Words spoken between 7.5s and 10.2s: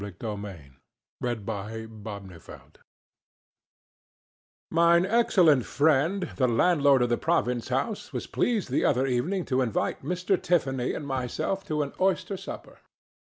House was pleased the other evening to invite